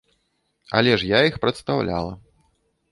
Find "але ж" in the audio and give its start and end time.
0.79-1.11